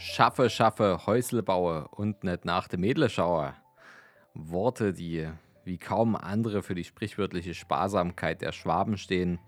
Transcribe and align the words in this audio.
Schaffe, 0.00 0.48
schaffe, 0.48 1.06
Häusle 1.06 1.42
baue 1.42 1.88
und 1.88 2.22
nicht 2.22 2.44
nach 2.44 2.68
dem 2.68 2.82
Mädle 2.82 3.10
schaue. 3.10 3.54
Worte, 4.32 4.92
die 4.92 5.28
wie 5.64 5.76
kaum 5.76 6.14
andere 6.14 6.62
für 6.62 6.76
die 6.76 6.84
sprichwörtliche 6.84 7.52
Sparsamkeit 7.52 8.40
der 8.40 8.52
Schwaben 8.52 8.96
stehen. 8.96 9.40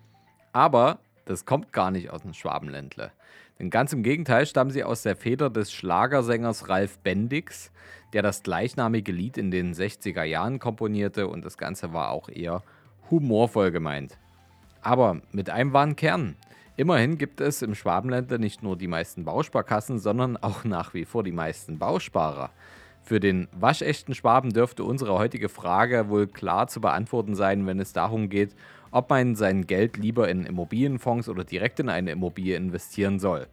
Aber 0.53 0.99
das 1.25 1.45
kommt 1.45 1.73
gar 1.73 1.93
nicht 1.93 2.11
aus 2.11 2.23
dem 2.23 2.35
Schwabenländle. 2.35 3.13
Denn 3.61 3.71
ganz 3.71 3.93
im 3.93 4.03
Gegenteil 4.03 4.45
stammen 4.45 4.73
sie 4.73 4.83
aus 4.83 5.03
der 5.03 5.15
Feder 5.15 5.51
des 5.51 5.73
Schlagersängers 5.73 6.69
Ralf 6.69 6.99
Bendix, 6.99 7.71
der 8.13 8.23
das 8.23 8.43
gleichnamige 8.43 9.13
Lied 9.13 9.39
in 9.39 9.53
den 9.53 9.73
60er 9.73 10.25
Jahren 10.25 10.59
komponierte 10.59 11.29
und 11.29 11.45
das 11.45 11.59
Ganze 11.59 11.93
war 11.93 12.11
auch 12.11 12.29
eher 12.29 12.65
humorvoll 13.09 13.71
gemeint. 13.71 14.19
Aber 14.83 15.23
mit 15.31 15.49
einem 15.49 15.73
wahren 15.73 15.95
Kern. 15.95 16.35
Immerhin 16.81 17.19
gibt 17.19 17.43
es 17.43 17.61
im 17.61 17.75
Schwabenländer 17.75 18.39
nicht 18.39 18.63
nur 18.63 18.75
die 18.75 18.87
meisten 18.89 19.27
Bausparkassen, 19.27 19.99
sondern 19.99 20.39
auch 20.39 20.65
nach 20.65 20.95
wie 20.95 21.05
vor 21.05 21.23
die 21.23 21.31
meisten 21.31 21.79
Bausparer. 21.79 22.49
Für 23.03 23.21
den 23.21 23.49
waschechten 23.53 24.15
Schwaben 24.15 24.55
dürfte 24.55 24.85
unsere 24.85 25.13
heutige 25.19 25.51
Frage 25.51 26.09
wohl 26.09 26.27
klar 26.27 26.69
zu 26.69 26.81
beantworten 26.81 27.35
sein, 27.35 27.67
wenn 27.67 27.81
es 27.81 27.93
darum 27.93 28.31
geht, 28.31 28.55
ob 28.93 29.11
man 29.11 29.37
sein 29.37 29.67
Geld 29.67 29.99
lieber 29.99 30.31
in 30.31 30.47
Immobilienfonds 30.47 31.29
oder 31.29 31.45
direkt 31.45 31.81
in 31.81 31.91
eine 31.91 32.13
Immobilie 32.13 32.57
investieren 32.57 33.19
soll. 33.19 33.47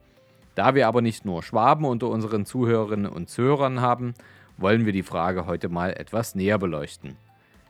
Da 0.55 0.73
wir 0.73 0.87
aber 0.87 1.01
nicht 1.01 1.25
nur 1.25 1.43
Schwaben 1.43 1.83
unter 1.83 2.07
unseren 2.07 2.45
Zuhörerinnen 2.45 3.11
und 3.11 3.29
Zuhörern 3.29 3.81
haben, 3.81 4.13
wollen 4.55 4.85
wir 4.85 4.93
die 4.93 5.03
Frage 5.03 5.45
heute 5.47 5.67
mal 5.67 5.91
etwas 5.91 6.33
näher 6.33 6.59
beleuchten. 6.59 7.17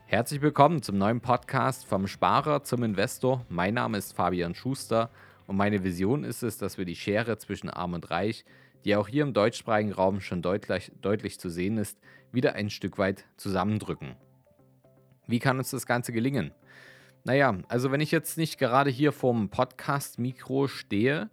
Herzlich 0.06 0.44
willkommen 0.44 0.84
zum 0.84 1.00
neuen 1.00 1.20
Podcast 1.20 1.84
vom 1.88 2.06
Sparer 2.06 2.64
zum 2.64 2.84
Investor. 2.84 3.44
Mein 3.50 3.74
Name 3.74 3.98
ist 3.98 4.16
Fabian 4.16 4.54
Schuster 4.54 5.10
und 5.48 5.56
meine 5.56 5.84
Vision 5.84 6.24
ist 6.24 6.44
es, 6.44 6.58
dass 6.58 6.78
wir 6.78 6.86
die 6.86 6.96
Schere 6.96 7.38
zwischen 7.38 7.70
Arm 7.70 7.94
und 7.94 8.12
Reich, 8.12 8.46
die 8.86 8.96
auch 8.96 9.08
hier 9.08 9.24
im 9.24 9.34
deutschsprachigen 9.34 9.94
Raum 9.94 10.22
schon 10.22 10.42
deutlich, 10.42 10.92
deutlich 11.02 11.40
zu 11.40 11.50
sehen 11.50 11.78
ist, 11.78 11.98
wieder 12.32 12.54
ein 12.54 12.70
Stück 12.70 12.98
weit 12.98 13.26
zusammendrücken. 13.38 14.16
Wie 15.26 15.40
kann 15.40 15.58
uns 15.58 15.72
das 15.72 15.86
Ganze 15.86 16.12
gelingen? 16.12 16.52
Naja, 17.24 17.58
also 17.68 17.92
wenn 17.92 18.02
ich 18.02 18.12
jetzt 18.12 18.38
nicht 18.38 18.58
gerade 18.58 18.90
hier 18.90 19.12
vorm 19.12 19.50
Podcast-Mikro 19.50 20.68
stehe, 20.68 21.30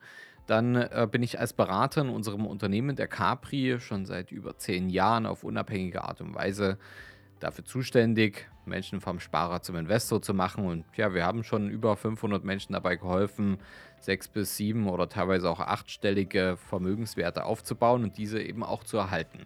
dann 0.47 0.77
äh, 0.77 1.09
bin 1.11 1.23
ich 1.23 1.39
als 1.39 1.53
Berater 1.53 2.03
in 2.03 2.09
unserem 2.09 2.47
Unternehmen 2.47 2.97
der 2.97 3.09
Capri 3.09 3.79
schon 3.81 4.05
seit 4.05 4.31
über 4.31 4.57
zehn 4.59 4.91
Jahren 4.91 5.27
auf 5.27 5.45
unabhängige 5.45 6.05
Art 6.05 6.20
und 6.20 6.35
Weise 6.35 6.79
dafür 7.45 7.64
zuständig, 7.64 8.48
Menschen 8.67 9.00
vom 9.00 9.20
Sparer 9.20 9.62
zum 9.62 9.77
Investor 9.77 10.23
zu 10.23 10.34
machen. 10.34 10.67
Und 10.67 10.84
ja, 10.97 11.14
wir 11.14 11.25
haben 11.25 11.45
schon 11.45 11.69
über 11.69 11.97
500 11.97 12.42
Menschen 12.42 12.73
dabei 12.73 12.97
geholfen, 12.97 13.59
sechs 14.01 14.28
bis 14.28 14.56
sieben 14.56 14.89
oder 14.89 15.09
teilweise 15.09 15.48
auch 15.48 15.61
achtstellige 15.61 16.56
Vermögenswerte 16.69 17.45
aufzubauen 17.45 18.03
und 18.03 18.19
diese 18.19 18.42
eben 18.42 18.62
auch 18.62 18.84
zu 18.84 18.97
erhalten. 18.97 19.41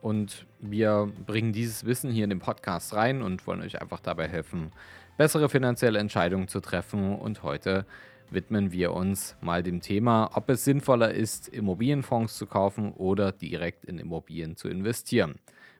Und 0.00 0.46
wir 0.60 1.12
bringen 1.26 1.52
dieses 1.52 1.84
Wissen 1.84 2.10
hier 2.10 2.24
in 2.24 2.30
den 2.30 2.38
Podcast 2.38 2.94
rein 2.94 3.22
und 3.22 3.46
wollen 3.46 3.62
euch 3.62 3.80
einfach 3.80 4.00
dabei 4.00 4.28
helfen, 4.28 4.72
bessere 5.16 5.48
finanzielle 5.48 5.98
Entscheidungen 5.98 6.48
zu 6.48 6.60
treffen. 6.60 7.16
Und 7.16 7.42
heute 7.42 7.84
widmen 8.30 8.72
wir 8.72 8.92
uns 8.92 9.36
mal 9.40 9.62
dem 9.62 9.80
Thema, 9.80 10.30
ob 10.34 10.50
es 10.50 10.64
sinnvoller 10.64 11.12
ist, 11.12 11.48
Immobilienfonds 11.48 12.36
zu 12.36 12.46
kaufen 12.46 12.92
oder 12.92 13.32
direkt 13.32 13.84
in 13.84 13.98
Immobilien 13.98 14.56
zu 14.56 14.68
investieren. 14.68 15.36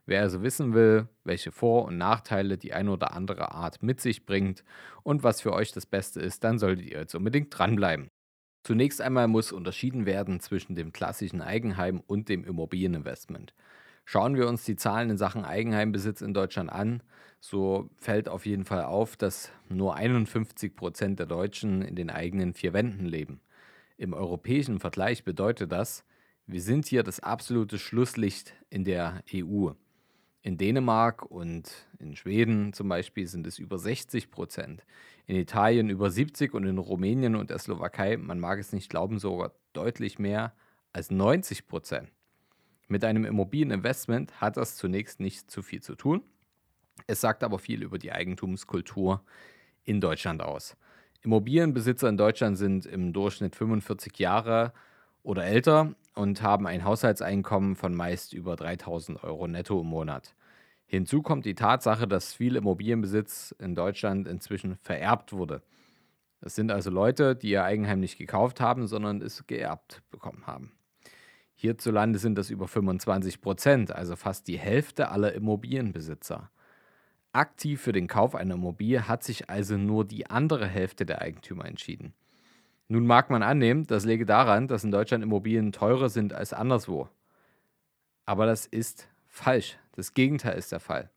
Wer 0.08 0.22
also 0.22 0.42
wissen 0.42 0.72
will, 0.72 1.06
welche 1.24 1.52
Vor- 1.52 1.84
und 1.84 1.98
Nachteile 1.98 2.56
die 2.56 2.72
eine 2.72 2.92
oder 2.92 3.12
andere 3.12 3.52
Art 3.52 3.82
mit 3.82 4.00
sich 4.00 4.24
bringt 4.24 4.64
und 5.02 5.22
was 5.22 5.42
für 5.42 5.52
euch 5.52 5.72
das 5.72 5.84
Beste 5.84 6.18
ist, 6.18 6.42
dann 6.44 6.58
solltet 6.58 6.86
ihr 6.86 7.00
jetzt 7.00 7.14
unbedingt 7.14 7.56
dranbleiben. 7.56 8.08
Zunächst 8.62 9.02
einmal 9.02 9.28
muss 9.28 9.52
unterschieden 9.52 10.06
werden 10.06 10.40
zwischen 10.40 10.74
dem 10.74 10.94
klassischen 10.94 11.42
Eigenheim 11.42 12.00
und 12.06 12.30
dem 12.30 12.42
Immobilieninvestment. 12.44 13.52
Schauen 14.06 14.34
wir 14.34 14.48
uns 14.48 14.64
die 14.64 14.76
Zahlen 14.76 15.10
in 15.10 15.18
Sachen 15.18 15.44
Eigenheimbesitz 15.44 16.22
in 16.22 16.32
Deutschland 16.32 16.72
an, 16.72 17.02
so 17.38 17.90
fällt 17.98 18.30
auf 18.30 18.46
jeden 18.46 18.64
Fall 18.64 18.84
auf, 18.84 19.14
dass 19.14 19.52
nur 19.68 19.94
51 19.94 20.74
Prozent 20.74 21.18
der 21.18 21.26
Deutschen 21.26 21.82
in 21.82 21.96
den 21.96 22.08
eigenen 22.08 22.54
vier 22.54 22.72
Wänden 22.72 23.04
leben. 23.04 23.42
Im 23.98 24.14
europäischen 24.14 24.80
Vergleich 24.80 25.24
bedeutet 25.24 25.70
das, 25.70 26.06
wir 26.46 26.62
sind 26.62 26.86
hier 26.86 27.02
das 27.02 27.20
absolute 27.20 27.78
Schlusslicht 27.78 28.54
in 28.70 28.84
der 28.84 29.22
EU. 29.34 29.72
In 30.42 30.56
Dänemark 30.56 31.24
und 31.24 31.70
in 31.98 32.14
Schweden 32.14 32.72
zum 32.72 32.88
Beispiel 32.88 33.26
sind 33.26 33.46
es 33.46 33.58
über 33.58 33.78
60 33.78 34.30
Prozent. 34.30 34.84
In 35.26 35.36
Italien 35.36 35.90
über 35.90 36.10
70 36.10 36.54
und 36.54 36.64
in 36.64 36.78
Rumänien 36.78 37.34
und 37.34 37.50
der 37.50 37.58
Slowakei, 37.58 38.16
man 38.16 38.38
mag 38.38 38.58
es 38.58 38.72
nicht 38.72 38.88
glauben, 38.88 39.18
sogar 39.18 39.52
deutlich 39.72 40.18
mehr 40.18 40.54
als 40.92 41.10
90 41.10 41.66
Prozent. 41.66 42.10
Mit 42.86 43.04
einem 43.04 43.24
Immobilieninvestment 43.24 44.40
hat 44.40 44.56
das 44.56 44.76
zunächst 44.76 45.20
nicht 45.20 45.50
zu 45.50 45.62
viel 45.62 45.82
zu 45.82 45.94
tun. 45.94 46.22
Es 47.06 47.20
sagt 47.20 47.44
aber 47.44 47.58
viel 47.58 47.82
über 47.82 47.98
die 47.98 48.12
Eigentumskultur 48.12 49.22
in 49.84 50.00
Deutschland 50.00 50.40
aus. 50.40 50.76
Immobilienbesitzer 51.22 52.08
in 52.08 52.16
Deutschland 52.16 52.56
sind 52.56 52.86
im 52.86 53.12
Durchschnitt 53.12 53.56
45 53.56 54.18
Jahre 54.18 54.72
oder 55.22 55.44
älter 55.44 55.94
und 56.18 56.42
haben 56.42 56.66
ein 56.66 56.84
Haushaltseinkommen 56.84 57.76
von 57.76 57.94
meist 57.94 58.32
über 58.32 58.56
3000 58.56 59.22
Euro 59.22 59.46
netto 59.46 59.80
im 59.80 59.86
Monat. 59.86 60.34
Hinzu 60.84 61.22
kommt 61.22 61.44
die 61.44 61.54
Tatsache, 61.54 62.08
dass 62.08 62.34
viel 62.34 62.56
Immobilienbesitz 62.56 63.54
in 63.60 63.76
Deutschland 63.76 64.26
inzwischen 64.26 64.74
vererbt 64.82 65.32
wurde. 65.32 65.62
Das 66.40 66.56
sind 66.56 66.72
also 66.72 66.90
Leute, 66.90 67.36
die 67.36 67.50
ihr 67.50 67.62
Eigenheim 67.62 68.00
nicht 68.00 68.18
gekauft 68.18 68.60
haben, 68.60 68.88
sondern 68.88 69.22
es 69.22 69.46
geerbt 69.46 70.02
bekommen 70.10 70.46
haben. 70.46 70.72
Hierzulande 71.54 72.18
sind 72.18 72.36
das 72.36 72.50
über 72.50 72.66
25 72.66 73.40
Prozent, 73.40 73.92
also 73.94 74.16
fast 74.16 74.48
die 74.48 74.58
Hälfte 74.58 75.10
aller 75.10 75.32
Immobilienbesitzer. 75.34 76.50
Aktiv 77.32 77.80
für 77.80 77.92
den 77.92 78.08
Kauf 78.08 78.34
einer 78.34 78.54
Immobilie 78.54 79.06
hat 79.06 79.22
sich 79.22 79.50
also 79.50 79.76
nur 79.76 80.04
die 80.04 80.28
andere 80.28 80.66
Hälfte 80.66 81.06
der 81.06 81.20
Eigentümer 81.20 81.66
entschieden. 81.66 82.12
Nun 82.88 83.06
mag 83.06 83.28
man 83.28 83.42
annehmen, 83.42 83.86
das 83.86 84.04
läge 84.04 84.24
daran, 84.24 84.66
dass 84.66 84.82
in 84.82 84.90
Deutschland 84.90 85.22
Immobilien 85.22 85.72
teurer 85.72 86.08
sind 86.08 86.32
als 86.32 86.54
anderswo. 86.54 87.08
Aber 88.24 88.46
das 88.46 88.66
ist 88.66 89.08
falsch. 89.26 89.78
Das 89.92 90.14
Gegenteil 90.14 90.56
ist 90.56 90.72
der 90.72 90.80
Fall. 90.80 91.10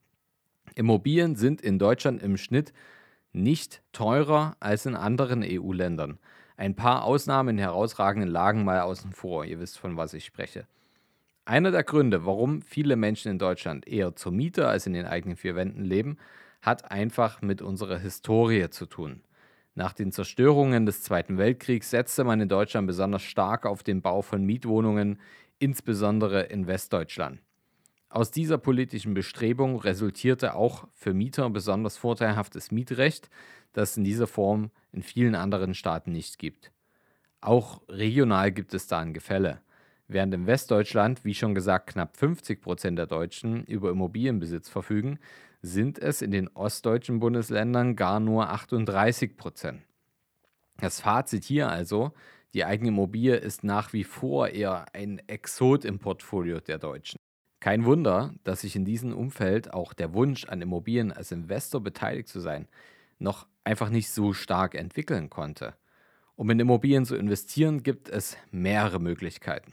Immobilien 0.76 1.36
sind 1.36 1.62
in 1.62 1.80
Deutschland 1.80 2.22
im 2.22 2.38
Schnitt 2.38 2.74
nicht 3.34 3.82
teurer 3.94 4.56
als 4.60 4.86
in 4.86 4.96
anderen 4.96 5.44
EU-Ländern. 5.44 6.20
Ein 6.58 6.76
paar 6.76 7.04
Ausnahmen 7.04 7.58
in 7.58 7.58
herausragenden 7.58 8.30
Lagen 8.30 8.66
mal 8.66 8.82
außen 8.82 9.14
vor. 9.14 9.46
Ihr 9.46 9.60
wisst, 9.60 9.80
von 9.80 9.98
was 9.98 10.14
ich 10.14 10.26
spreche. 10.26 10.68
Einer 11.46 11.72
der 11.72 11.84
Gründe, 11.84 12.26
warum 12.26 12.62
viele 12.62 12.96
Menschen 12.96 13.32
in 13.32 13.40
Deutschland 13.40 13.88
eher 13.88 14.16
zur 14.16 14.32
Miete 14.32 14.68
als 14.68 14.86
in 14.86 14.94
den 14.94 15.06
eigenen 15.06 15.38
vier 15.38 15.56
Wänden 15.56 15.84
leben, 15.84 16.18
hat 16.62 16.92
einfach 16.92 17.42
mit 17.42 17.62
unserer 17.62 17.98
Historie 17.98 18.70
zu 18.70 18.86
tun. 18.86 19.22
Nach 19.82 19.94
den 19.94 20.12
Zerstörungen 20.12 20.86
des 20.86 21.02
Zweiten 21.02 21.40
Weltkriegs 21.40 21.90
setzte 21.90 22.24
man 22.24 22.40
in 22.40 22.48
Deutschland 22.48 22.86
besonders 22.86 23.24
stark 23.24 23.66
auf 23.66 23.82
den 23.82 24.04
Bau 24.04 24.22
von 24.22 24.46
Mietwohnungen, 24.46 25.20
insbesondere 25.58 26.44
in 26.44 26.68
Westdeutschland. 26.68 27.42
Aus 28.08 28.30
dieser 28.30 28.60
politischen 28.60 29.16
Bestrebung 29.16 29.80
resultierte 29.80 30.54
auch 30.54 30.88
für 30.92 31.16
Mieter 31.16 31.50
besonders 31.50 31.98
vorteilhaftes 31.98 32.70
Mietrecht, 32.70 33.32
das 33.74 33.98
in 33.98 34.04
dieser 34.04 34.28
Form 34.28 34.70
in 34.92 35.02
vielen 35.02 35.34
anderen 35.34 35.74
Staaten 35.74 36.12
nicht 36.12 36.38
gibt. 36.38 36.72
Auch 37.40 37.82
regional 37.90 38.52
gibt 38.52 38.76
es 38.76 38.86
da 38.86 39.00
ein 39.00 39.16
Gefälle. 39.16 39.62
Während 40.14 40.34
in 40.34 40.46
Westdeutschland, 40.46 41.24
wie 41.24 41.34
schon 41.34 41.56
gesagt, 41.56 41.92
knapp 41.92 42.18
50 42.18 42.60
Prozent 42.60 43.00
der 43.00 43.08
Deutschen 43.08 43.64
über 43.64 43.92
Immobilienbesitz 43.92 44.68
verfügen, 44.68 45.20
sind 45.62 46.00
es 46.00 46.22
in 46.22 46.32
den 46.32 46.50
ostdeutschen 46.50 47.22
Bundesländern 47.22 47.96
gar 47.96 48.20
nur 48.20 48.50
38 48.50 49.38
Prozent. 49.38 49.82
Das 50.80 51.00
Fazit 51.00 51.46
hier 51.46 51.70
also, 51.70 52.12
die 52.54 52.66
eigene 52.66 52.90
Immobilie 52.90 53.38
ist 53.38 53.64
nach 53.64 53.94
wie 53.94 54.04
vor 54.04 54.50
eher 54.50 54.94
ein 54.94 55.22
Exot 55.30 55.86
im 55.86 56.00
Portfolio 56.00 56.60
der 56.60 56.78
Deutschen. 56.78 57.18
Kein 57.62 57.86
Wunder, 57.86 58.34
dass 58.44 58.62
sich 58.62 58.76
in 58.76 58.84
diesem 58.84 59.14
Umfeld 59.14 59.74
auch 59.74 59.94
der 59.94 60.14
Wunsch 60.14 60.44
an 60.44 60.62
Immobilien 60.62 61.14
als 61.14 61.32
Investor 61.32 61.80
beteiligt 61.80 62.28
zu 62.28 62.42
sein, 62.42 62.68
noch 63.18 63.48
einfach 63.64 63.90
nicht 63.90 64.10
so 64.10 64.34
stark 64.34 64.76
entwickeln 64.76 65.30
konnte. 65.30 65.74
Um 66.36 66.50
in 66.50 66.60
Immobilien 66.60 67.06
zu 67.06 67.16
investieren, 67.16 67.82
gibt 67.82 68.10
es 68.10 68.36
mehrere 68.52 69.00
Möglichkeiten. 69.00 69.72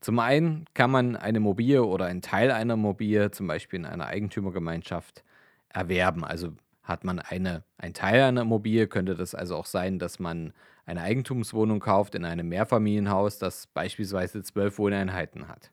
Zum 0.00 0.18
einen 0.18 0.64
kann 0.72 0.90
man 0.90 1.16
eine 1.16 1.38
Immobilie 1.38 1.84
oder 1.84 2.06
einen 2.06 2.22
Teil 2.22 2.50
einer 2.50 2.74
Immobilie, 2.74 3.30
zum 3.30 3.46
Beispiel 3.46 3.80
in 3.80 3.86
einer 3.86 4.06
Eigentümergemeinschaft, 4.06 5.24
erwerben. 5.68 6.24
Also 6.24 6.52
hat 6.82 7.04
man 7.04 7.18
eine, 7.18 7.64
ein 7.76 7.92
Teil 7.92 8.22
einer 8.22 8.42
Immobilie, 8.42 8.88
könnte 8.88 9.14
das 9.14 9.34
also 9.34 9.56
auch 9.56 9.66
sein, 9.66 9.98
dass 9.98 10.18
man 10.18 10.52
eine 10.86 11.02
Eigentumswohnung 11.02 11.80
kauft 11.80 12.14
in 12.14 12.24
einem 12.24 12.48
Mehrfamilienhaus, 12.48 13.38
das 13.38 13.66
beispielsweise 13.68 14.42
zwölf 14.42 14.78
Wohneinheiten 14.78 15.48
hat. 15.48 15.70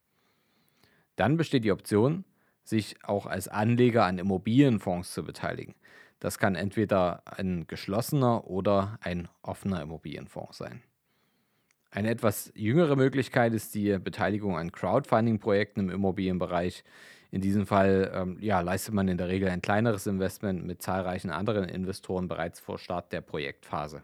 Dann 1.16 1.38
besteht 1.38 1.64
die 1.64 1.72
Option, 1.72 2.26
sich 2.64 2.98
auch 3.04 3.26
als 3.26 3.48
Anleger 3.48 4.06
an 4.06 4.20
Immobilienfonds 4.20 5.14
zu 5.14 5.24
beteiligen. 5.24 5.74
Das 6.20 6.38
kann 6.38 6.56
entweder 6.56 7.24
ein 7.26 7.66
geschlossener 7.68 8.46
oder 8.46 9.00
ein 9.02 9.30
offener 9.42 9.82
Immobilienfonds 9.82 10.58
sein. 10.58 10.84
Eine 11.90 12.10
etwas 12.10 12.52
jüngere 12.56 12.96
Möglichkeit 12.96 13.54
ist 13.54 13.74
die 13.74 13.98
Beteiligung 13.98 14.58
an 14.58 14.72
Crowdfunding-Projekten 14.72 15.82
im 15.82 15.90
Immobilienbereich. 15.90 16.84
In 17.32 17.42
diesem 17.42 17.66
Fall 17.66 18.12
ähm, 18.14 18.38
ja, 18.40 18.62
leistet 18.62 18.94
man 18.94 19.08
in 19.08 19.18
der 19.18 19.28
Regel 19.28 19.50
ein 19.50 19.62
kleineres 19.62 20.08
Investment 20.08 20.66
mit 20.66 20.82
zahlreichen 20.82 21.30
anderen 21.30 21.66
Investoren 21.66 22.28
bereits 22.28 22.60
vor 22.60 22.78
Start 22.78 23.12
der 23.12 23.22
Projektphase. 23.22 24.04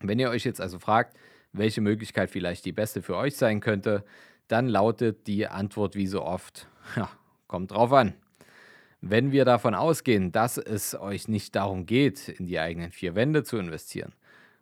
Wenn 0.00 0.18
ihr 0.18 0.30
euch 0.30 0.44
jetzt 0.44 0.60
also 0.60 0.78
fragt, 0.78 1.16
welche 1.52 1.80
Möglichkeit 1.80 2.30
vielleicht 2.30 2.64
die 2.64 2.72
beste 2.72 3.02
für 3.02 3.16
euch 3.16 3.36
sein 3.36 3.60
könnte, 3.60 4.04
dann 4.48 4.68
lautet 4.68 5.26
die 5.26 5.46
Antwort 5.46 5.94
wie 5.94 6.06
so 6.06 6.22
oft, 6.22 6.68
ja, 6.96 7.08
kommt 7.46 7.70
drauf 7.70 7.92
an. 7.92 8.14
Wenn 9.00 9.32
wir 9.32 9.44
davon 9.44 9.74
ausgehen, 9.74 10.32
dass 10.32 10.56
es 10.56 10.94
euch 10.94 11.28
nicht 11.28 11.54
darum 11.54 11.86
geht, 11.86 12.28
in 12.28 12.46
die 12.46 12.58
eigenen 12.58 12.90
vier 12.90 13.14
Wände 13.14 13.44
zu 13.44 13.58
investieren, 13.58 14.12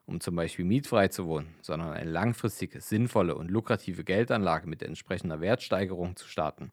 um 0.07 0.21
zum 0.21 0.37
Beispiel 0.37 0.65
mietfrei 0.65 1.09
zu 1.09 1.27
wohnen, 1.27 1.55
sondern 1.63 1.93
eine 1.93 2.11
langfristige, 2.11 2.81
sinnvolle 2.81 3.35
und 3.35 3.51
lukrative 3.51 4.05
Geldanlage 4.05 4.69
mit 4.69 4.83
entsprechender 4.83 5.41
Wertsteigerung 5.41 6.17
zu 6.17 6.29
starten, 6.29 6.73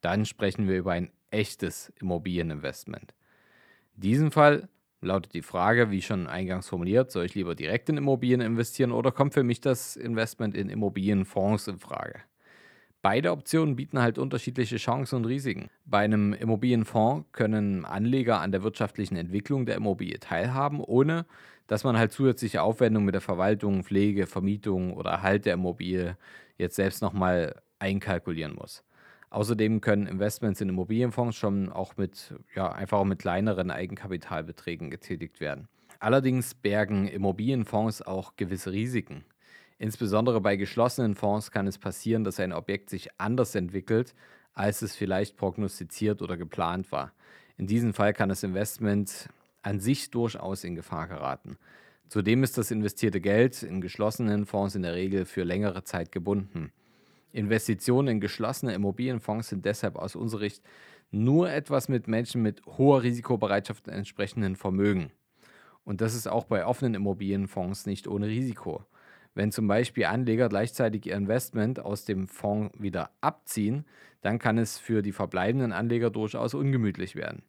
dann 0.00 0.24
sprechen 0.24 0.68
wir 0.68 0.76
über 0.78 0.92
ein 0.92 1.10
echtes 1.30 1.92
Immobilieninvestment. 2.00 3.14
In 3.96 4.00
diesem 4.02 4.32
Fall 4.32 4.68
lautet 5.00 5.34
die 5.34 5.42
Frage, 5.42 5.90
wie 5.90 6.02
schon 6.02 6.26
eingangs 6.26 6.68
formuliert, 6.68 7.10
soll 7.10 7.24
ich 7.24 7.34
lieber 7.34 7.54
direkt 7.54 7.88
in 7.88 7.96
Immobilien 7.96 8.40
investieren 8.40 8.92
oder 8.92 9.12
kommt 9.12 9.34
für 9.34 9.44
mich 9.44 9.60
das 9.60 9.96
Investment 9.96 10.54
in 10.54 10.68
Immobilienfonds 10.68 11.68
in 11.68 11.78
Frage? 11.78 12.20
Beide 13.06 13.30
Optionen 13.30 13.76
bieten 13.76 14.00
halt 14.00 14.18
unterschiedliche 14.18 14.78
Chancen 14.78 15.14
und 15.14 15.26
Risiken. 15.26 15.70
Bei 15.84 16.00
einem 16.00 16.32
Immobilienfonds 16.32 17.26
können 17.30 17.84
Anleger 17.84 18.40
an 18.40 18.50
der 18.50 18.64
wirtschaftlichen 18.64 19.14
Entwicklung 19.14 19.64
der 19.64 19.76
Immobilie 19.76 20.18
teilhaben, 20.18 20.80
ohne 20.80 21.24
dass 21.68 21.84
man 21.84 21.96
halt 21.96 22.10
zusätzliche 22.10 22.62
Aufwendungen 22.62 23.06
mit 23.06 23.14
der 23.14 23.20
Verwaltung, 23.20 23.84
Pflege, 23.84 24.26
Vermietung 24.26 24.92
oder 24.92 25.10
Erhalt 25.10 25.46
der 25.46 25.54
Immobilie 25.54 26.16
jetzt 26.58 26.74
selbst 26.74 27.00
nochmal 27.00 27.62
einkalkulieren 27.78 28.56
muss. 28.56 28.82
Außerdem 29.30 29.80
können 29.80 30.08
Investments 30.08 30.60
in 30.60 30.68
Immobilienfonds 30.68 31.36
schon 31.36 31.70
auch 31.70 31.96
mit, 31.96 32.34
ja, 32.56 32.72
einfach 32.72 32.98
auch 32.98 33.04
mit 33.04 33.20
kleineren 33.20 33.70
Eigenkapitalbeträgen 33.70 34.90
getätigt 34.90 35.38
werden. 35.38 35.68
Allerdings 36.00 36.56
bergen 36.56 37.06
Immobilienfonds 37.06 38.02
auch 38.02 38.34
gewisse 38.34 38.72
Risiken. 38.72 39.24
Insbesondere 39.78 40.40
bei 40.40 40.56
geschlossenen 40.56 41.14
Fonds 41.14 41.50
kann 41.50 41.66
es 41.66 41.78
passieren, 41.78 42.24
dass 42.24 42.40
ein 42.40 42.52
Objekt 42.52 42.88
sich 42.90 43.08
anders 43.18 43.54
entwickelt, 43.54 44.14
als 44.54 44.82
es 44.82 44.96
vielleicht 44.96 45.36
prognostiziert 45.36 46.22
oder 46.22 46.36
geplant 46.36 46.90
war. 46.92 47.12
In 47.58 47.66
diesem 47.66 47.92
Fall 47.92 48.14
kann 48.14 48.28
das 48.30 48.42
Investment 48.42 49.28
an 49.62 49.80
sich 49.80 50.10
durchaus 50.10 50.64
in 50.64 50.74
Gefahr 50.74 51.08
geraten. 51.08 51.58
Zudem 52.08 52.42
ist 52.42 52.56
das 52.56 52.70
investierte 52.70 53.20
Geld 53.20 53.62
in 53.62 53.80
geschlossenen 53.80 54.46
Fonds 54.46 54.74
in 54.74 54.82
der 54.82 54.94
Regel 54.94 55.24
für 55.24 55.42
längere 55.42 55.82
Zeit 55.82 56.12
gebunden. 56.12 56.72
Investitionen 57.32 58.08
in 58.08 58.20
geschlossene 58.20 58.74
Immobilienfonds 58.74 59.48
sind 59.48 59.64
deshalb 59.64 59.96
aus 59.96 60.16
unserer 60.16 60.40
Sicht 60.40 60.62
nur 61.10 61.50
etwas 61.50 61.88
mit 61.88 62.08
Menschen 62.08 62.42
mit 62.42 62.64
hoher 62.66 63.02
Risikobereitschaft 63.02 63.88
und 63.88 63.94
entsprechenden 63.94 64.56
Vermögen. 64.56 65.10
Und 65.84 66.00
das 66.00 66.14
ist 66.14 66.28
auch 66.28 66.44
bei 66.44 66.64
offenen 66.64 66.94
Immobilienfonds 66.94 67.86
nicht 67.86 68.08
ohne 68.08 68.26
Risiko. 68.26 68.84
Wenn 69.36 69.52
zum 69.52 69.68
Beispiel 69.68 70.06
Anleger 70.06 70.48
gleichzeitig 70.48 71.04
ihr 71.04 71.14
Investment 71.14 71.78
aus 71.78 72.06
dem 72.06 72.26
Fonds 72.26 72.74
wieder 72.80 73.10
abziehen, 73.20 73.84
dann 74.22 74.38
kann 74.38 74.56
es 74.56 74.78
für 74.78 75.02
die 75.02 75.12
verbleibenden 75.12 75.72
Anleger 75.72 76.08
durchaus 76.08 76.54
ungemütlich 76.54 77.16
werden. 77.16 77.42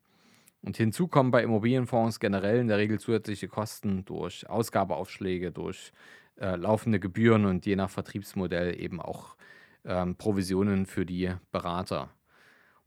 Und 0.62 0.76
hinzu 0.76 1.08
kommen 1.08 1.32
bei 1.32 1.44
Immobilienfonds 1.44 2.20
generell 2.20 2.60
in 2.60 2.68
der 2.68 2.78
Regel 2.78 3.00
zusätzliche 3.00 3.48
Kosten 3.48 4.04
durch 4.04 4.50
Ausgabeaufschläge, 4.50 5.54
durch 5.54 5.94
äh, 6.36 6.58
laufende 6.58 7.00
Gebühren 7.00 7.46
und 7.46 7.66
je 7.66 7.78
nach 7.78 7.90
Vertriebsmodell 7.90 8.78
eben 8.78 9.00
auch 9.00 9.38
ähm, 9.86 10.18
Provisionen 10.18 10.88
für 10.88 11.06
die 11.06 11.32
Berater. 11.54 12.10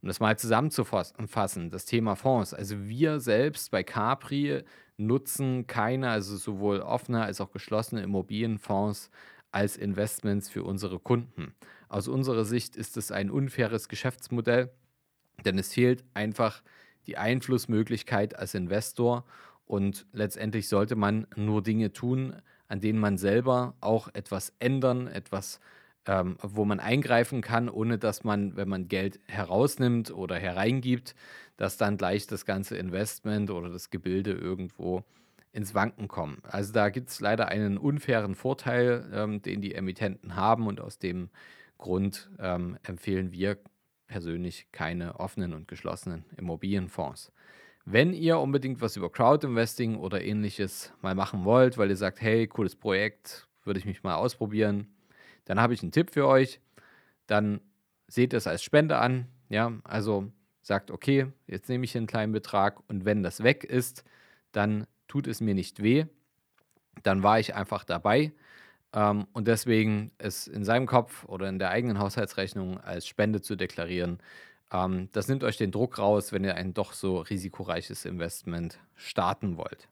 Um 0.01 0.07
das 0.07 0.19
mal 0.19 0.37
zusammenzufassen, 0.37 1.69
das 1.69 1.85
Thema 1.85 2.15
Fonds. 2.15 2.53
Also 2.53 2.87
wir 2.87 3.19
selbst 3.19 3.69
bei 3.69 3.83
Capri 3.83 4.63
nutzen 4.97 5.67
keine, 5.67 6.09
also 6.09 6.37
sowohl 6.37 6.79
offene 6.79 7.23
als 7.23 7.39
auch 7.39 7.51
geschlossene 7.51 8.01
Immobilienfonds 8.01 9.11
als 9.51 9.77
Investments 9.77 10.49
für 10.49 10.63
unsere 10.63 10.99
Kunden. 10.99 11.53
Aus 11.89 12.07
unserer 12.07 12.45
Sicht 12.45 12.75
ist 12.75 12.97
es 12.97 13.11
ein 13.11 13.29
unfaires 13.29 13.89
Geschäftsmodell, 13.89 14.71
denn 15.45 15.59
es 15.59 15.73
fehlt 15.73 16.03
einfach 16.13 16.63
die 17.07 17.17
Einflussmöglichkeit 17.17 18.37
als 18.37 18.53
Investor 18.53 19.25
und 19.65 20.05
letztendlich 20.13 20.67
sollte 20.67 20.95
man 20.95 21.27
nur 21.35 21.61
Dinge 21.61 21.93
tun, 21.93 22.41
an 22.67 22.79
denen 22.79 22.99
man 22.99 23.17
selber 23.17 23.75
auch 23.81 24.07
etwas 24.13 24.53
ändern, 24.59 25.07
etwas 25.07 25.59
ähm, 26.07 26.37
wo 26.41 26.65
man 26.65 26.79
eingreifen 26.79 27.41
kann, 27.41 27.69
ohne 27.69 27.97
dass 27.97 28.23
man, 28.23 28.55
wenn 28.55 28.67
man 28.67 28.87
Geld 28.87 29.19
herausnimmt 29.27 30.11
oder 30.11 30.35
hereingibt, 30.37 31.15
dass 31.57 31.77
dann 31.77 31.97
gleich 31.97 32.27
das 32.27 32.45
ganze 32.45 32.77
Investment 32.77 33.51
oder 33.51 33.69
das 33.69 33.89
Gebilde 33.89 34.31
irgendwo 34.31 35.03
ins 35.51 35.75
Wanken 35.75 36.07
kommen. 36.07 36.39
Also 36.43 36.73
da 36.73 36.89
gibt 36.89 37.09
es 37.09 37.19
leider 37.19 37.49
einen 37.49 37.77
unfairen 37.77 38.35
Vorteil, 38.35 39.09
ähm, 39.13 39.41
den 39.41 39.61
die 39.61 39.75
Emittenten 39.75 40.35
haben 40.35 40.67
und 40.67 40.79
aus 40.79 40.97
dem 40.97 41.29
Grund 41.77 42.29
ähm, 42.39 42.77
empfehlen 42.83 43.31
wir 43.31 43.57
persönlich 44.07 44.67
keine 44.71 45.19
offenen 45.19 45.53
und 45.53 45.67
geschlossenen 45.67 46.25
Immobilienfonds. 46.37 47.31
Wenn 47.85 48.13
ihr 48.13 48.39
unbedingt 48.39 48.81
was 48.81 48.95
über 48.95 49.11
Crowdinvesting 49.11 49.97
oder 49.97 50.21
ähnliches 50.21 50.93
mal 51.01 51.15
machen 51.15 51.45
wollt, 51.45 51.77
weil 51.77 51.89
ihr 51.89 51.95
sagt, 51.95 52.21
hey, 52.21 52.47
cooles 52.47 52.75
Projekt, 52.75 53.47
würde 53.63 53.79
ich 53.79 53.85
mich 53.85 54.03
mal 54.03 54.15
ausprobieren, 54.15 54.87
dann 55.51 55.59
habe 55.59 55.73
ich 55.73 55.83
einen 55.83 55.91
Tipp 55.91 56.11
für 56.13 56.27
euch. 56.27 56.61
Dann 57.27 57.59
seht 58.07 58.33
es 58.33 58.47
als 58.47 58.63
Spende 58.63 58.99
an. 58.99 59.27
Ja, 59.49 59.73
also 59.83 60.31
sagt, 60.61 60.91
okay, 60.91 61.27
jetzt 61.45 61.67
nehme 61.67 61.83
ich 61.83 61.97
einen 61.97 62.07
kleinen 62.07 62.31
Betrag 62.31 62.79
und 62.87 63.03
wenn 63.03 63.21
das 63.21 63.43
weg 63.43 63.65
ist, 63.65 64.05
dann 64.53 64.87
tut 65.09 65.27
es 65.27 65.41
mir 65.41 65.53
nicht 65.53 65.83
weh. 65.83 66.05
Dann 67.03 67.21
war 67.21 67.37
ich 67.37 67.53
einfach 67.53 67.83
dabei. 67.83 68.31
Ähm, 68.93 69.27
und 69.33 69.49
deswegen 69.49 70.11
es 70.19 70.47
in 70.47 70.63
seinem 70.63 70.87
Kopf 70.87 71.25
oder 71.25 71.49
in 71.49 71.59
der 71.59 71.71
eigenen 71.71 71.99
Haushaltsrechnung 71.99 72.79
als 72.79 73.05
Spende 73.05 73.41
zu 73.41 73.57
deklarieren, 73.57 74.19
ähm, 74.71 75.09
das 75.11 75.27
nimmt 75.27 75.43
euch 75.43 75.57
den 75.57 75.71
Druck 75.71 75.99
raus, 75.99 76.31
wenn 76.31 76.45
ihr 76.45 76.55
ein 76.55 76.73
doch 76.73 76.93
so 76.93 77.17
risikoreiches 77.17 78.05
Investment 78.05 78.79
starten 78.95 79.57
wollt. 79.57 79.89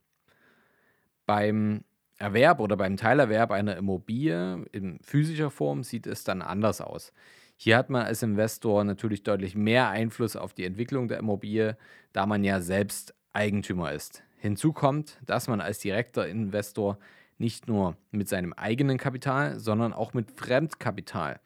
Beim 1.25 1.83
Erwerb 2.19 2.59
oder 2.59 2.75
beim 2.75 2.97
Teilerwerb 2.97 3.51
einer 3.51 3.77
Immobilie 3.77 4.65
in 4.73 4.99
physischer 5.01 5.49
Form 5.49 5.83
sieht 5.83 6.05
es 6.05 6.25
dann 6.25 6.41
anders 6.41 6.81
aus. 6.81 7.13
Hier 7.55 7.77
hat 7.77 7.89
man 7.89 8.05
als 8.05 8.23
Investor 8.23 8.83
natürlich 8.83 9.23
deutlich 9.23 9.55
mehr 9.55 9.89
Einfluss 9.89 10.35
auf 10.35 10.53
die 10.53 10.65
Entwicklung 10.65 11.07
der 11.07 11.19
Immobilie, 11.19 11.77
da 12.13 12.25
man 12.25 12.43
ja 12.43 12.61
selbst 12.61 13.13
Eigentümer 13.33 13.93
ist. 13.93 14.23
Hinzu 14.37 14.73
kommt, 14.73 15.17
dass 15.25 15.47
man 15.47 15.61
als 15.61 15.79
direkter 15.79 16.27
Investor 16.27 16.99
nicht 17.37 17.67
nur 17.67 17.95
mit 18.11 18.27
seinem 18.27 18.53
eigenen 18.53 18.97
Kapital, 18.97 19.59
sondern 19.59 19.93
auch 19.93 20.13
mit 20.13 20.31
Fremdkapital, 20.31 21.39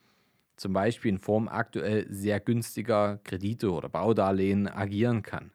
zum 0.55 0.73
Beispiel 0.73 1.09
in 1.09 1.19
Form 1.19 1.47
aktuell 1.47 2.07
sehr 2.09 2.39
günstiger 2.39 3.19
Kredite 3.23 3.71
oder 3.71 3.89
Baudarlehen, 3.89 4.67
agieren 4.67 5.21
kann. 5.21 5.51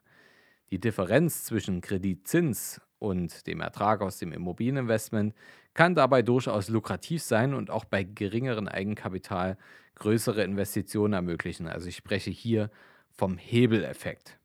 Die 0.71 0.79
Differenz 0.79 1.45
zwischen 1.45 1.81
Kreditzins 1.81 2.81
und 2.99 3.47
dem 3.47 3.61
Ertrag 3.61 4.01
aus 4.01 4.17
dem 4.17 4.31
Immobilieninvestment 4.31 5.33
kann 5.73 5.95
dabei 5.95 6.21
durchaus 6.21 6.69
lukrativ 6.69 7.23
sein 7.23 7.53
und 7.53 7.69
auch 7.69 7.85
bei 7.85 8.03
geringerem 8.03 8.67
Eigenkapital 8.67 9.57
größere 9.95 10.43
Investitionen 10.43 11.13
ermöglichen. 11.13 11.67
Also 11.67 11.87
ich 11.87 11.95
spreche 11.95 12.31
hier 12.31 12.69
vom 13.11 13.37
Hebeleffekt. 13.37 14.37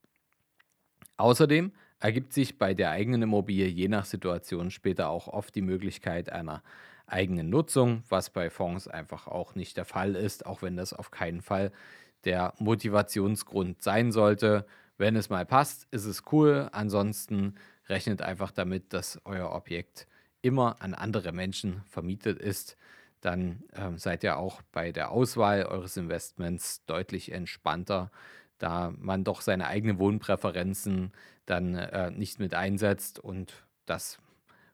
Außerdem 1.17 1.71
ergibt 1.99 2.33
sich 2.33 2.57
bei 2.57 2.73
der 2.73 2.91
eigenen 2.91 3.23
Immobilie 3.23 3.67
je 3.67 3.87
nach 3.87 4.05
Situation 4.05 4.69
später 4.69 5.09
auch 5.09 5.27
oft 5.27 5.55
die 5.55 5.61
Möglichkeit 5.61 6.31
einer 6.31 6.61
eigenen 7.07 7.49
Nutzung, 7.49 8.03
was 8.09 8.29
bei 8.29 8.49
Fonds 8.49 8.87
einfach 8.87 9.27
auch 9.27 9.55
nicht 9.55 9.77
der 9.77 9.85
Fall 9.85 10.15
ist, 10.15 10.45
auch 10.45 10.61
wenn 10.61 10.75
das 10.75 10.93
auf 10.93 11.11
keinen 11.11 11.41
Fall 11.41 11.71
der 12.25 12.53
Motivationsgrund 12.57 13.81
sein 13.81 14.11
sollte. 14.11 14.65
Wenn 14.97 15.15
es 15.15 15.29
mal 15.29 15.45
passt, 15.45 15.87
ist 15.91 16.05
es 16.05 16.23
cool. 16.31 16.69
Ansonsten 16.71 17.55
rechnet 17.87 18.21
einfach 18.21 18.51
damit, 18.51 18.93
dass 18.93 19.19
euer 19.25 19.51
Objekt 19.51 20.07
immer 20.41 20.81
an 20.81 20.93
andere 20.93 21.31
Menschen 21.31 21.81
vermietet 21.85 22.39
ist. 22.39 22.77
Dann 23.21 23.63
ähm, 23.73 23.97
seid 23.97 24.23
ihr 24.23 24.37
auch 24.37 24.61
bei 24.71 24.91
der 24.91 25.11
Auswahl 25.11 25.65
eures 25.65 25.97
Investments 25.97 26.85
deutlich 26.85 27.31
entspannter, 27.31 28.11
da 28.57 28.93
man 28.97 29.23
doch 29.23 29.41
seine 29.41 29.67
eigenen 29.67 29.99
Wohnpräferenzen 29.99 31.11
dann 31.45 31.75
äh, 31.75 32.11
nicht 32.11 32.39
mit 32.39 32.53
einsetzt 32.53 33.19
und 33.19 33.65
das 33.85 34.19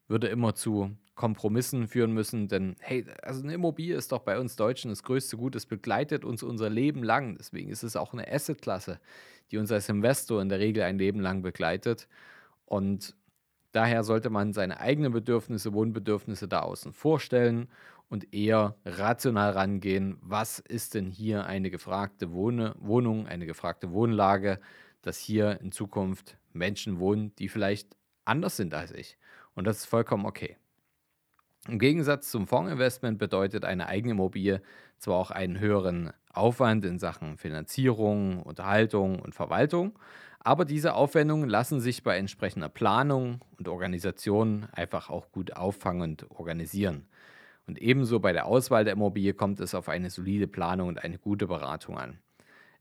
würde 0.08 0.28
immer 0.28 0.54
zu 0.56 0.96
Kompromissen 1.16 1.88
führen 1.88 2.14
müssen, 2.14 2.48
denn 2.48 2.76
hey, 2.80 3.06
also 3.22 3.44
eine 3.44 3.54
Immobilie 3.54 3.96
ist 3.96 4.12
doch 4.12 4.22
bei 4.22 4.40
uns 4.40 4.56
Deutschen 4.56 4.90
das 4.90 5.04
größte 5.04 5.38
Gut, 5.38 5.56
es 5.56 5.66
begleitet 5.66 6.26
uns 6.26 6.42
unser 6.42 6.70
Leben 6.70 7.04
lang. 7.04 7.36
Deswegen 7.38 7.70
ist 7.70 7.84
es 7.84 7.96
auch 7.96 8.14
eine 8.14 8.32
Assetklasse, 8.32 9.00
die 9.52 9.58
uns 9.58 9.72
als 9.72 9.90
Investor 9.90 10.42
in 10.42 10.50
der 10.50 10.60
Regel 10.60 10.84
ein 10.84 10.98
Leben 10.98 11.20
lang 11.20 11.42
begleitet. 11.42 12.08
Und 12.66 13.16
daher 13.72 14.04
sollte 14.04 14.30
man 14.30 14.54
seine 14.54 14.80
eigenen 14.80 15.12
Bedürfnisse, 15.12 15.74
Wohnbedürfnisse 15.74 16.48
da 16.48 16.62
außen 16.62 16.94
vorstellen 16.94 17.68
und 18.10 18.34
eher 18.34 18.76
rational 18.86 19.52
rangehen. 19.52 20.18
Was 20.22 20.60
ist 20.60 20.96
denn 20.96 21.10
hier 21.10 21.46
eine 21.46 21.70
gefragte 21.70 22.32
Wohne, 22.32 22.76
Wohnung, 22.80 23.28
eine 23.28 23.46
gefragte 23.46 23.92
Wohnlage, 23.92 24.60
dass 25.02 25.18
hier 25.18 25.60
in 25.62 25.72
Zukunft 25.72 26.38
Menschen 26.54 27.00
wohnen, 27.00 27.36
die 27.36 27.50
vielleicht 27.50 27.96
anders 28.26 28.58
sind 28.58 28.74
als 28.74 28.92
ich. 28.92 29.18
Und 29.56 29.66
das 29.66 29.78
ist 29.78 29.86
vollkommen 29.86 30.26
okay. 30.26 30.58
Im 31.68 31.78
Gegensatz 31.78 32.32
zum 32.32 32.48
Fondsinvestment 32.48 33.20
bedeutet 33.20 33.66
eine 33.66 33.88
eigene 33.88 34.14
Immobilie 34.14 34.62
zwar 34.98 35.18
auch 35.18 35.32
einen 35.32 35.60
höheren 35.60 36.12
Aufwand 36.34 36.86
in 36.86 36.98
Sachen 36.98 37.38
Finanzierung, 37.38 38.42
Unterhaltung 38.42 39.20
und 39.20 39.36
Verwaltung, 39.36 39.98
aber 40.40 40.66
diese 40.66 40.96
Aufwendungen 40.96 41.50
lassen 41.50 41.80
sich 41.80 42.04
bei 42.04 42.18
entsprechender 42.18 42.70
Planung 42.70 43.42
und 43.58 43.68
Organisation 43.68 44.68
einfach 44.72 45.12
auch 45.12 45.32
gut 45.32 45.56
auffangen 45.56 46.02
und 46.02 46.32
organisieren. 46.32 47.08
Und 47.68 47.80
ebenso 47.80 48.20
bei 48.20 48.34
der 48.34 48.48
Auswahl 48.48 48.84
der 48.84 48.94
Immobilie 48.94 49.34
kommt 49.34 49.60
es 49.60 49.76
auf 49.76 49.88
eine 49.88 50.10
solide 50.10 50.48
Planung 50.48 50.88
und 50.88 51.04
eine 51.04 51.20
gute 51.20 51.46
Beratung 51.46 51.98
an. 51.98 52.18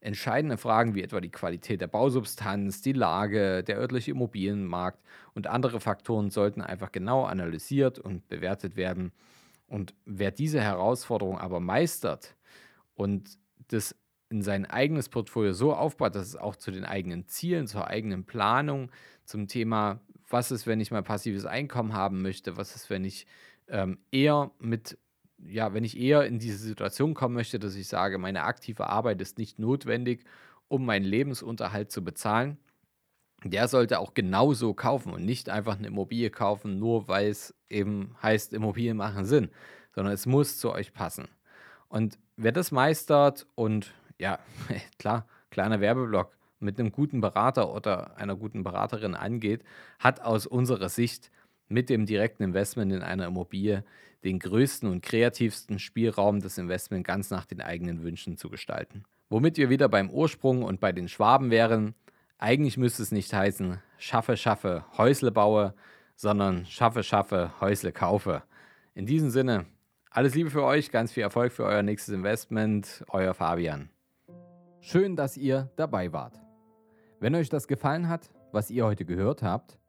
Entscheidende 0.00 0.56
Fragen 0.56 0.94
wie 0.94 1.02
etwa 1.02 1.20
die 1.20 1.30
Qualität 1.30 1.80
der 1.80 1.86
Bausubstanz, 1.86 2.80
die 2.80 2.92
Lage, 2.92 3.62
der 3.62 3.78
örtliche 3.78 4.12
Immobilienmarkt 4.12 4.98
und 5.34 5.46
andere 5.46 5.78
Faktoren 5.78 6.30
sollten 6.30 6.62
einfach 6.62 6.90
genau 6.90 7.24
analysiert 7.24 7.98
und 7.98 8.26
bewertet 8.28 8.76
werden. 8.76 9.12
Und 9.66 9.94
wer 10.06 10.30
diese 10.30 10.60
Herausforderung 10.60 11.38
aber 11.38 11.60
meistert 11.60 12.34
und 12.94 13.38
das 13.68 13.94
in 14.30 14.42
sein 14.42 14.64
eigenes 14.64 15.08
Portfolio 15.08 15.52
so 15.52 15.74
aufbaut, 15.74 16.14
dass 16.14 16.28
es 16.28 16.36
auch 16.36 16.56
zu 16.56 16.70
den 16.70 16.84
eigenen 16.84 17.26
Zielen, 17.26 17.66
zur 17.66 17.88
eigenen 17.88 18.24
Planung, 18.24 18.90
zum 19.24 19.48
Thema, 19.48 20.00
was 20.28 20.50
ist, 20.50 20.66
wenn 20.66 20.80
ich 20.80 20.90
mal 20.90 21.02
passives 21.02 21.44
Einkommen 21.44 21.92
haben 21.92 22.22
möchte, 22.22 22.56
was 22.56 22.74
ist, 22.74 22.90
wenn 22.90 23.04
ich 23.04 23.26
ähm, 23.68 23.98
eher 24.10 24.50
mit 24.58 24.96
ja, 25.46 25.72
wenn 25.74 25.84
ich 25.84 25.98
eher 25.98 26.24
in 26.24 26.38
diese 26.38 26.58
Situation 26.58 27.14
kommen 27.14 27.34
möchte, 27.34 27.58
dass 27.58 27.74
ich 27.74 27.88
sage, 27.88 28.18
meine 28.18 28.44
aktive 28.44 28.88
Arbeit 28.88 29.20
ist 29.20 29.38
nicht 29.38 29.58
notwendig, 29.58 30.24
um 30.68 30.84
meinen 30.84 31.04
Lebensunterhalt 31.04 31.90
zu 31.90 32.04
bezahlen, 32.04 32.58
der 33.44 33.68
sollte 33.68 33.98
auch 33.98 34.14
genauso 34.14 34.74
kaufen 34.74 35.12
und 35.12 35.24
nicht 35.24 35.48
einfach 35.48 35.78
eine 35.78 35.88
Immobilie 35.88 36.30
kaufen, 36.30 36.78
nur 36.78 37.08
weil 37.08 37.28
es 37.28 37.54
eben 37.68 38.14
heißt, 38.22 38.52
Immobilien 38.52 38.96
machen 38.96 39.24
Sinn, 39.24 39.50
sondern 39.94 40.12
es 40.12 40.26
muss 40.26 40.58
zu 40.58 40.72
euch 40.72 40.92
passen. 40.92 41.28
Und 41.88 42.18
wer 42.36 42.52
das 42.52 42.70
meistert 42.70 43.46
und 43.54 43.94
ja, 44.18 44.38
klar, 44.98 45.26
kleiner 45.50 45.80
Werbeblock 45.80 46.36
mit 46.60 46.78
einem 46.78 46.92
guten 46.92 47.20
Berater 47.20 47.74
oder 47.74 48.16
einer 48.18 48.36
guten 48.36 48.62
Beraterin 48.62 49.14
angeht, 49.14 49.64
hat 49.98 50.20
aus 50.20 50.46
unserer 50.46 50.90
Sicht 50.90 51.30
mit 51.70 51.88
dem 51.88 52.04
direkten 52.04 52.42
Investment 52.42 52.92
in 52.92 53.02
einer 53.02 53.26
Immobilie 53.26 53.84
den 54.24 54.38
größten 54.38 54.90
und 54.90 55.02
kreativsten 55.02 55.78
Spielraum, 55.78 56.40
das 56.40 56.58
Investment 56.58 57.06
ganz 57.06 57.30
nach 57.30 57.46
den 57.46 57.62
eigenen 57.62 58.02
Wünschen 58.02 58.36
zu 58.36 58.50
gestalten. 58.50 59.04
Womit 59.30 59.56
wir 59.56 59.70
wieder 59.70 59.88
beim 59.88 60.10
Ursprung 60.10 60.62
und 60.62 60.80
bei 60.80 60.92
den 60.92 61.08
Schwaben 61.08 61.50
wären, 61.50 61.94
eigentlich 62.36 62.76
müsste 62.76 63.02
es 63.02 63.12
nicht 63.12 63.32
heißen, 63.32 63.78
schaffe, 63.98 64.36
schaffe, 64.36 64.84
Häusle 64.98 65.30
baue, 65.30 65.74
sondern 66.16 66.66
schaffe, 66.66 67.02
schaffe, 67.02 67.52
Häusle 67.60 67.92
kaufe. 67.92 68.42
In 68.94 69.06
diesem 69.06 69.30
Sinne, 69.30 69.66
alles 70.10 70.34
Liebe 70.34 70.50
für 70.50 70.64
euch, 70.64 70.90
ganz 70.90 71.12
viel 71.12 71.22
Erfolg 71.22 71.52
für 71.52 71.64
euer 71.64 71.82
nächstes 71.82 72.14
Investment, 72.14 73.04
euer 73.08 73.32
Fabian. 73.32 73.90
Schön, 74.80 75.16
dass 75.16 75.36
ihr 75.36 75.70
dabei 75.76 76.12
wart. 76.12 76.40
Wenn 77.20 77.34
euch 77.34 77.48
das 77.48 77.68
gefallen 77.68 78.08
hat, 78.08 78.30
was 78.50 78.70
ihr 78.70 78.84
heute 78.84 79.04
gehört 79.04 79.42
habt, 79.42 79.79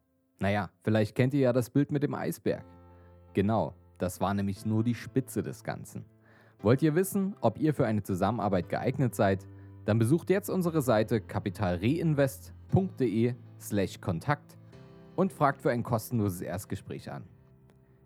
naja, 0.41 0.69
vielleicht 0.83 1.15
kennt 1.15 1.33
ihr 1.35 1.41
ja 1.41 1.53
das 1.53 1.69
Bild 1.69 1.91
mit 1.91 2.01
dem 2.03 2.15
Eisberg. 2.15 2.65
Genau, 3.33 3.75
das 3.99 4.19
war 4.19 4.33
nämlich 4.33 4.65
nur 4.65 4.83
die 4.83 4.95
Spitze 4.95 5.43
des 5.43 5.63
Ganzen. 5.63 6.03
Wollt 6.63 6.81
ihr 6.81 6.95
wissen, 6.95 7.35
ob 7.41 7.59
ihr 7.59 7.75
für 7.75 7.85
eine 7.85 8.01
Zusammenarbeit 8.01 8.67
geeignet 8.67 9.13
seid? 9.13 9.45
Dann 9.85 9.99
besucht 9.99 10.31
jetzt 10.31 10.49
unsere 10.49 10.81
Seite 10.81 11.21
kapitalreinvest.de/slash 11.21 14.01
Kontakt 14.01 14.57
und 15.15 15.31
fragt 15.31 15.61
für 15.61 15.69
ein 15.69 15.83
kostenloses 15.83 16.41
Erstgespräch 16.41 17.11
an. 17.11 17.23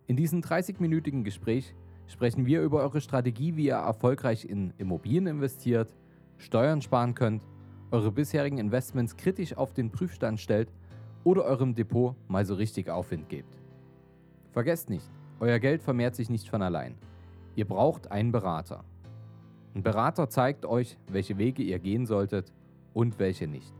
In 0.07 0.17
diesem 0.17 0.41
30-minütigen 0.41 1.23
Gespräch 1.23 1.73
sprechen 2.05 2.45
wir 2.45 2.61
über 2.61 2.81
eure 2.81 2.99
Strategie, 2.99 3.55
wie 3.55 3.67
ihr 3.67 3.75
erfolgreich 3.75 4.43
in 4.43 4.73
Immobilien 4.77 5.27
investiert, 5.27 5.95
Steuern 6.37 6.81
sparen 6.81 7.15
könnt, 7.15 7.47
eure 7.91 8.11
bisherigen 8.11 8.57
Investments 8.57 9.15
kritisch 9.15 9.55
auf 9.55 9.73
den 9.73 9.89
Prüfstand 9.89 10.41
stellt 10.41 10.73
oder 11.25 11.43
eurem 11.43 11.75
Depot 11.75 12.15
mal 12.29 12.45
so 12.45 12.53
richtig 12.53 12.89
Aufwind 12.89 13.27
gebt. 13.27 13.57
Vergesst 14.51 14.89
nicht, 14.89 15.09
euer 15.41 15.59
Geld 15.59 15.81
vermehrt 15.81 16.15
sich 16.15 16.29
nicht 16.29 16.47
von 16.47 16.61
allein. 16.61 16.95
Ihr 17.55 17.67
braucht 17.67 18.11
einen 18.11 18.31
Berater. 18.31 18.85
Ein 19.73 19.83
Berater 19.83 20.29
zeigt 20.29 20.65
euch, 20.65 20.97
welche 21.11 21.37
Wege 21.37 21.63
ihr 21.63 21.79
gehen 21.79 22.05
solltet 22.05 22.53
und 22.93 23.19
welche 23.19 23.47
nicht. 23.47 23.73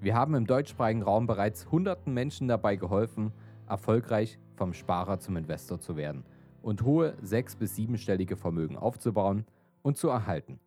Wir 0.00 0.14
haben 0.14 0.34
im 0.34 0.46
deutschsprachigen 0.46 1.02
Raum 1.02 1.26
bereits 1.26 1.70
hunderten 1.70 2.14
Menschen 2.14 2.48
dabei 2.48 2.76
geholfen, 2.76 3.32
erfolgreich 3.68 4.38
vom 4.54 4.72
Sparer 4.72 5.18
zum 5.18 5.36
Investor 5.36 5.80
zu 5.80 5.96
werden 5.96 6.24
und 6.62 6.82
hohe 6.84 7.14
sechs- 7.20 7.56
bis 7.56 7.74
siebenstellige 7.74 8.36
Vermögen 8.36 8.76
aufzubauen 8.76 9.44
und 9.82 9.96
zu 9.96 10.08
erhalten. 10.08 10.60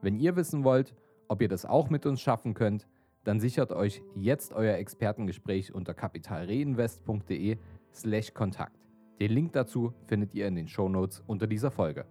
Wenn 0.00 0.16
ihr 0.16 0.36
wissen 0.36 0.62
wollt, 0.62 0.94
ob 1.26 1.42
ihr 1.42 1.48
das 1.48 1.66
auch 1.66 1.90
mit 1.90 2.06
uns 2.06 2.20
schaffen 2.20 2.54
könnt, 2.54 2.86
dann 3.28 3.40
sichert 3.40 3.72
euch 3.72 4.02
jetzt 4.16 4.54
euer 4.54 4.78
Expertengespräch 4.78 5.74
unter 5.74 5.92
kapitalreinvest.de/kontakt. 5.92 8.80
Den 9.20 9.32
Link 9.32 9.52
dazu 9.52 9.92
findet 10.06 10.34
ihr 10.34 10.46
in 10.46 10.56
den 10.56 10.66
Shownotes 10.66 11.22
unter 11.26 11.46
dieser 11.46 11.70
Folge. 11.70 12.06